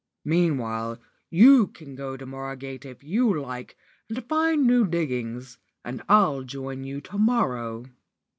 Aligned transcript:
Meantime 0.25 0.97
you 1.29 1.67
can 1.67 1.93
go 1.93 2.17
to 2.17 2.25
Margate 2.25 2.85
if 2.85 3.03
you 3.03 3.39
like 3.39 3.77
and 4.09 4.27
find 4.27 4.65
new 4.65 4.87
diggings, 4.87 5.59
and 5.85 6.01
I'll 6.09 6.41
join 6.41 6.83
you 6.83 7.01
to 7.01 7.19
morrow." 7.19 7.85